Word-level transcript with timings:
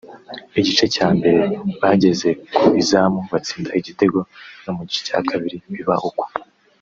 Igice 0.59 0.85
cya 0.95 1.07
mbere 1.17 1.39
bageze 1.81 2.29
ku 2.55 2.63
izamu 2.81 3.19
batsinda 3.31 3.69
igitego 3.79 4.19
no 4.63 4.71
mu 4.75 4.83
gice 4.89 5.01
cya 5.07 5.19
kabiri 5.29 5.57
biba 5.75 5.95
uko 6.09 6.23